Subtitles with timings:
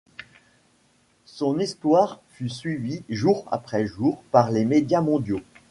[1.25, 5.41] Son histoire fut suivie jour après jour par les médias mondiaux.